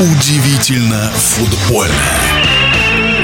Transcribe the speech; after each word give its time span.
Удивительно 0.00 1.10
футбольно. 1.16 1.92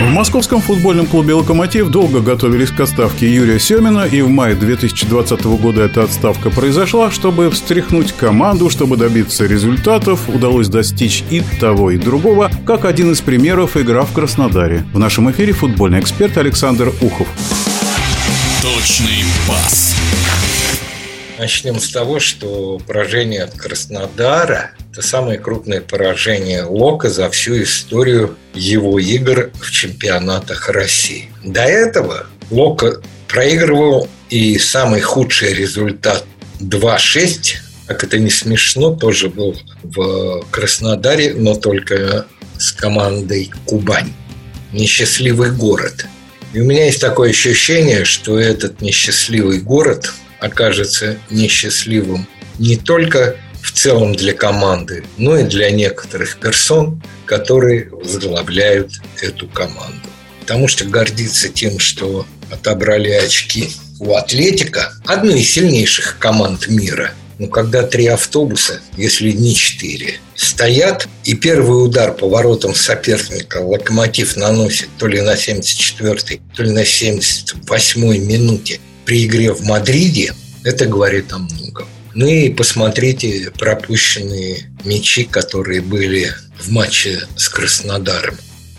В 0.00 0.10
московском 0.10 0.60
футбольном 0.60 1.06
клубе 1.06 1.34
«Локомотив» 1.34 1.88
долго 1.88 2.18
готовились 2.18 2.72
к 2.72 2.80
отставке 2.80 3.32
Юрия 3.32 3.60
Семина, 3.60 4.06
и 4.06 4.22
в 4.22 4.28
мае 4.28 4.56
2020 4.56 5.44
года 5.44 5.82
эта 5.82 6.02
отставка 6.02 6.50
произошла. 6.50 7.12
Чтобы 7.12 7.48
встряхнуть 7.52 8.10
команду, 8.10 8.70
чтобы 8.70 8.96
добиться 8.96 9.46
результатов, 9.46 10.28
удалось 10.28 10.66
достичь 10.66 11.22
и 11.30 11.44
того, 11.60 11.92
и 11.92 11.96
другого, 11.96 12.50
как 12.66 12.86
один 12.86 13.12
из 13.12 13.20
примеров 13.20 13.76
игра 13.76 14.02
в 14.02 14.12
Краснодаре. 14.12 14.84
В 14.92 14.98
нашем 14.98 15.30
эфире 15.30 15.52
футбольный 15.52 16.00
эксперт 16.00 16.36
Александр 16.38 16.92
Ухов. 17.00 17.28
Точный 18.62 19.22
пас. 19.46 19.94
Начнем 21.38 21.78
с 21.78 21.88
того, 21.92 22.18
что 22.18 22.80
поражение 22.84 23.44
от 23.44 23.54
Краснодара– 23.54 24.72
это 24.94 25.02
самое 25.02 25.40
крупное 25.40 25.80
поражение 25.80 26.62
Лока 26.62 27.10
за 27.10 27.28
всю 27.28 27.60
историю 27.64 28.36
его 28.54 29.00
игр 29.00 29.50
в 29.60 29.72
чемпионатах 29.72 30.68
России. 30.68 31.30
До 31.42 31.62
этого 31.62 32.26
Лока 32.52 33.02
проигрывал 33.26 34.08
и 34.30 34.56
самый 34.56 35.00
худший 35.00 35.52
результат 35.52 36.24
2-6, 36.60 37.56
как 37.88 38.04
это 38.04 38.20
не 38.20 38.30
смешно, 38.30 38.94
тоже 38.94 39.30
был 39.30 39.56
в 39.82 40.46
Краснодаре, 40.52 41.34
но 41.34 41.56
только 41.56 42.26
с 42.56 42.70
командой 42.70 43.50
Кубань. 43.66 44.12
Несчастливый 44.72 45.50
город. 45.50 46.06
И 46.52 46.60
у 46.60 46.64
меня 46.64 46.84
есть 46.84 47.00
такое 47.00 47.30
ощущение, 47.30 48.04
что 48.04 48.38
этот 48.38 48.80
несчастливый 48.80 49.58
город– 49.58 50.12
окажется 50.44 51.16
несчастливым 51.30 52.26
не 52.58 52.76
только 52.76 53.36
в 53.64 53.72
целом 53.72 54.14
для 54.14 54.34
команды, 54.34 55.04
но 55.16 55.38
и 55.38 55.42
для 55.42 55.70
некоторых 55.70 56.36
персон, 56.38 57.02
которые 57.24 57.88
возглавляют 57.88 58.92
эту 59.22 59.48
команду. 59.48 60.06
Потому 60.40 60.68
что 60.68 60.84
гордиться 60.84 61.48
тем, 61.48 61.78
что 61.78 62.26
отобрали 62.50 63.10
очки 63.10 63.70
у 63.98 64.14
Атлетика, 64.14 64.92
одной 65.06 65.40
из 65.40 65.50
сильнейших 65.50 66.18
команд 66.18 66.68
мира. 66.68 67.12
Но 67.38 67.46
когда 67.46 67.82
три 67.84 68.06
автобуса, 68.06 68.80
если 68.98 69.30
не 69.30 69.54
четыре, 69.54 70.20
стоят, 70.34 71.08
и 71.24 71.34
первый 71.34 71.86
удар 71.86 72.12
по 72.12 72.28
воротам 72.28 72.74
соперника 72.74 73.56
Локомотив 73.56 74.36
наносит 74.36 74.88
то 74.98 75.06
ли 75.06 75.22
на 75.22 75.34
74-й, 75.34 76.42
то 76.54 76.62
ли 76.62 76.70
на 76.70 76.82
78-й 76.82 78.18
минуте 78.18 78.78
при 79.06 79.24
игре 79.24 79.52
в 79.54 79.62
Мадриде, 79.62 80.34
это 80.64 80.84
говорит 80.84 81.32
о 81.32 81.38
многом. 81.38 81.88
Ну 82.14 82.28
и 82.28 82.48
посмотрите 82.48 83.50
пропущенные 83.58 84.70
мячи, 84.84 85.24
которые 85.24 85.80
были 85.80 86.32
в 86.60 86.70
матче 86.70 87.26
с 87.36 87.48
Краснодаром. 87.48 88.36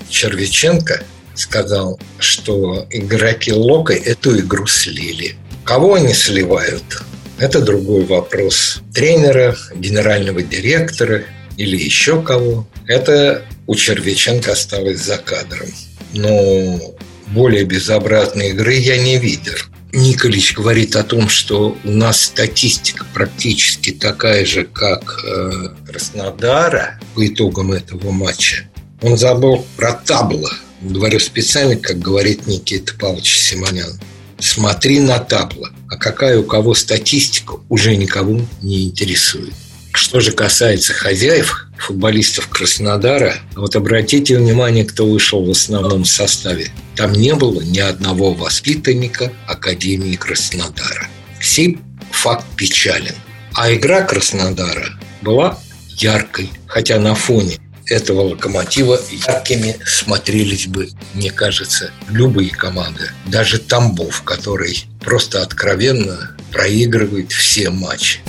Червиченко 0.10 1.04
сказал, 1.34 2.00
что 2.18 2.88
игроки 2.90 3.52
Лока 3.52 3.94
эту 3.94 4.40
игру 4.40 4.68
слили. 4.68 5.36
Кого 5.66 5.96
они 5.96 6.14
сливают? 6.14 7.04
Это 7.38 7.60
другой 7.60 8.06
вопрос. 8.06 8.78
Тренера, 8.94 9.58
генерального 9.76 10.42
директора 10.42 11.24
или 11.58 11.76
еще 11.76 12.22
кого. 12.22 12.66
Это 12.88 13.44
у 13.68 13.76
Червиченко 13.76 14.54
осталось 14.54 15.02
за 15.02 15.18
кадром. 15.18 15.68
Но 16.14 16.96
более 17.28 17.66
безобразной 17.66 18.52
игры 18.52 18.76
я 18.76 18.98
не 18.98 19.18
видел. 19.18 19.56
Николич 19.96 20.54
говорит 20.54 20.98
о 20.98 21.04
том, 21.04 21.30
что 21.30 21.78
у 21.84 21.90
нас 21.90 22.22
статистика 22.22 23.06
практически 23.14 23.92
такая 23.92 24.46
же, 24.46 24.66
как 24.66 25.24
э, 25.26 25.70
Краснодара 25.88 27.00
по 27.14 27.26
итогам 27.26 27.72
этого 27.72 28.12
матча. 28.12 28.70
Он 29.02 29.18
забыл 29.18 29.66
про 29.78 29.94
табло. 29.94 30.50
Говорю 30.82 31.20
специально, 31.20 31.78
как 31.78 32.00
говорит 32.00 32.46
Никита 32.46 32.94
Павлович 32.94 33.38
Симонян. 33.40 34.00
Смотри 34.38 35.00
на 35.00 35.20
табло. 35.20 35.70
А 35.90 35.96
какая 35.96 36.40
у 36.40 36.44
кого 36.44 36.74
статистика, 36.74 37.56
уже 37.70 37.96
никого 37.96 38.42
не 38.62 38.84
интересует. 38.84 39.54
Что 39.94 40.20
же 40.20 40.34
касается 40.34 40.94
хозяев, 40.94 41.65
футболистов 41.78 42.48
Краснодара, 42.48 43.36
вот 43.56 43.76
обратите 43.76 44.38
внимание, 44.38 44.86
кто 44.86 45.06
вышел 45.06 45.44
в 45.44 45.50
основном 45.50 46.06
составе. 46.06 46.70
Там 46.96 47.12
не 47.12 47.34
было 47.36 47.62
ни 47.62 47.80
одного 47.80 48.34
воспитанника 48.34 49.32
Академии 49.48 50.16
Краснодара. 50.16 51.08
Сей 51.42 51.78
факт 52.12 52.46
печален. 52.56 53.16
А 53.54 53.74
игра 53.74 54.02
Краснодара 54.02 55.00
была 55.22 55.60
яркой, 55.98 56.50
хотя 56.68 57.00
на 57.00 57.16
фоне 57.16 57.58
этого 57.88 58.22
локомотива 58.22 59.00
яркими 59.28 59.78
смотрелись 59.86 60.68
бы, 60.68 60.90
мне 61.14 61.32
кажется, 61.32 61.92
любые 62.10 62.50
команды. 62.50 63.12
Даже 63.26 63.60
Тамбов, 63.60 64.22
который 64.24 64.86
просто 65.00 65.42
откровенно 65.42 66.36
проигрывает 66.52 67.32
все 67.32 67.70
матчи. 67.70 68.20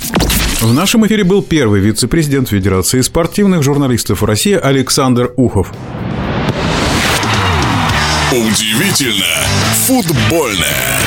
В 0.61 0.73
нашем 0.73 1.05
эфире 1.05 1.23
был 1.23 1.43
первый 1.43 1.81
вице-президент 1.81 2.49
Федерации 2.49 3.01
спортивных 3.01 3.63
журналистов 3.63 4.23
России 4.23 4.55
Александр 4.55 5.31
Ухов. 5.37 5.71
Удивительно 8.31 9.25
футбольное. 9.85 10.99